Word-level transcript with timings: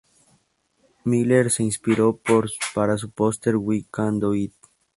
Miller 1.03 1.51
se 1.51 1.61
inspiró 1.61 2.19
para 2.73 2.97
su 2.97 3.11
póster 3.11 3.55
"We 3.57 3.85
Can 3.91 4.17
Do 4.19 4.33
It! 4.33 4.51